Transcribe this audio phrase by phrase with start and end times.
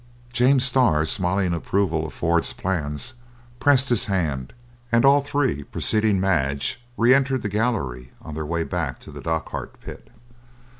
[0.33, 3.13] James Starr, smiling approval of Ford's plans,
[3.59, 4.51] pressed his hand,
[4.91, 9.21] and all three, preceding Madge, re entered the gallery, on their way back to the
[9.21, 10.09] Dochart pit.